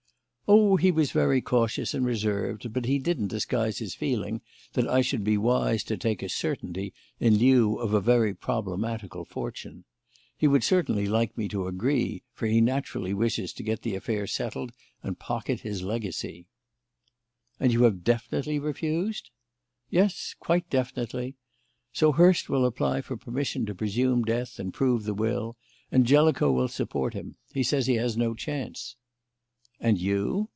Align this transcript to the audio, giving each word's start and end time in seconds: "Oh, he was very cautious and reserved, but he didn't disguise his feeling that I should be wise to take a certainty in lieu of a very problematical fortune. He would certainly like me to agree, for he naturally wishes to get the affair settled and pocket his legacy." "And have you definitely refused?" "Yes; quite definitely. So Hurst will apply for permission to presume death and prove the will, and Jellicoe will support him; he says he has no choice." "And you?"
"Oh, 0.53 0.75
he 0.75 0.91
was 0.91 1.13
very 1.13 1.39
cautious 1.39 1.93
and 1.93 2.05
reserved, 2.05 2.73
but 2.73 2.83
he 2.83 2.99
didn't 2.99 3.29
disguise 3.29 3.77
his 3.77 3.95
feeling 3.95 4.41
that 4.73 4.85
I 4.85 4.99
should 4.99 5.23
be 5.23 5.37
wise 5.37 5.81
to 5.85 5.95
take 5.95 6.21
a 6.21 6.27
certainty 6.27 6.93
in 7.21 7.37
lieu 7.37 7.77
of 7.77 7.93
a 7.93 8.01
very 8.01 8.33
problematical 8.33 9.23
fortune. 9.23 9.85
He 10.35 10.49
would 10.49 10.65
certainly 10.65 11.05
like 11.07 11.37
me 11.37 11.47
to 11.47 11.67
agree, 11.67 12.23
for 12.33 12.47
he 12.47 12.59
naturally 12.59 13.13
wishes 13.13 13.53
to 13.53 13.63
get 13.63 13.83
the 13.83 13.95
affair 13.95 14.27
settled 14.27 14.73
and 15.01 15.17
pocket 15.17 15.61
his 15.61 15.83
legacy." 15.83 16.47
"And 17.57 17.71
have 17.71 17.81
you 17.81 17.91
definitely 17.91 18.59
refused?" 18.59 19.29
"Yes; 19.89 20.35
quite 20.37 20.69
definitely. 20.69 21.37
So 21.93 22.11
Hurst 22.11 22.49
will 22.49 22.65
apply 22.65 22.99
for 22.99 23.15
permission 23.15 23.65
to 23.67 23.73
presume 23.75 24.23
death 24.23 24.59
and 24.59 24.73
prove 24.73 25.05
the 25.05 25.13
will, 25.13 25.55
and 25.93 26.05
Jellicoe 26.05 26.51
will 26.51 26.67
support 26.67 27.13
him; 27.13 27.37
he 27.53 27.63
says 27.63 27.87
he 27.87 27.95
has 27.95 28.17
no 28.17 28.33
choice." 28.33 28.97
"And 29.83 29.97
you?" 29.99 30.49